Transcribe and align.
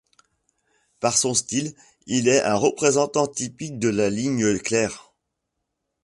Par 0.99 1.15
son 1.15 1.35
style, 1.35 1.75
il 2.07 2.27
est 2.27 2.41
un 2.41 2.55
représentant 2.55 3.27
typique 3.27 3.77
de 3.77 3.89
la 3.89 4.09
ligne 4.09 4.57
claire. 4.57 5.13